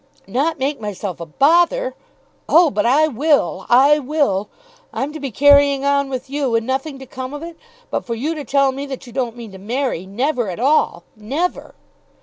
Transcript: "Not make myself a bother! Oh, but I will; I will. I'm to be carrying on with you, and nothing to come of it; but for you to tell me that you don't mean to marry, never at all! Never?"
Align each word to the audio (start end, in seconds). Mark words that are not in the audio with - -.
"Not 0.25 0.57
make 0.57 0.81
myself 0.81 1.19
a 1.19 1.27
bother! 1.27 1.93
Oh, 2.49 2.71
but 2.71 2.87
I 2.87 3.07
will; 3.07 3.67
I 3.69 3.99
will. 3.99 4.49
I'm 4.91 5.13
to 5.13 5.19
be 5.19 5.29
carrying 5.29 5.85
on 5.85 6.09
with 6.09 6.27
you, 6.27 6.55
and 6.55 6.65
nothing 6.65 6.97
to 6.97 7.05
come 7.05 7.35
of 7.35 7.43
it; 7.43 7.55
but 7.91 8.03
for 8.05 8.15
you 8.15 8.33
to 8.33 8.43
tell 8.43 8.71
me 8.71 8.87
that 8.87 9.05
you 9.05 9.13
don't 9.13 9.37
mean 9.37 9.51
to 9.51 9.59
marry, 9.59 10.07
never 10.07 10.49
at 10.49 10.59
all! 10.59 11.03
Never?" 11.15 11.75